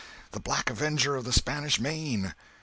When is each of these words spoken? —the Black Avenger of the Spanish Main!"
—the 0.31 0.39
Black 0.39 0.71
Avenger 0.71 1.15
of 1.15 1.25
the 1.25 1.31
Spanish 1.31 1.79
Main!" 1.79 2.33